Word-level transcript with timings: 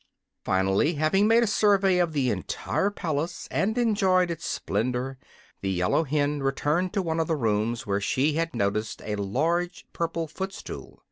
Finally, 0.43 0.93
having 0.95 1.27
made 1.27 1.43
a 1.43 1.45
survey 1.45 1.99
of 1.99 2.11
the 2.11 2.31
entire 2.31 2.89
palace 2.89 3.47
and 3.51 3.77
enjoyed 3.77 4.31
its 4.31 4.47
splendor, 4.47 5.19
the 5.61 5.69
yellow 5.69 6.03
hen 6.05 6.41
returned 6.41 6.91
to 6.91 7.03
one 7.03 7.19
of 7.19 7.27
the 7.27 7.35
rooms 7.35 7.85
where 7.85 8.01
she 8.01 8.33
had 8.33 8.55
noticed 8.55 9.03
a 9.05 9.15
large 9.15 9.85
purple 9.93 10.25
footstool. 10.25 10.99